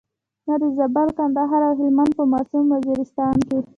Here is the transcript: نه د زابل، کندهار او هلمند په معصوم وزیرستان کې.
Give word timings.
نه 0.47 0.55
د 0.61 0.63
زابل، 0.77 1.07
کندهار 1.17 1.61
او 1.67 1.73
هلمند 1.79 2.11
په 2.17 2.23
معصوم 2.31 2.65
وزیرستان 2.73 3.35
کې. 3.47 3.59